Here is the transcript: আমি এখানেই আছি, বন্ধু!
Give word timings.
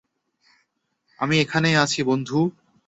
আমি 1.19 1.35
এখানেই 1.39 1.75
আছি, 1.75 1.99
বন্ধু! 2.03 2.39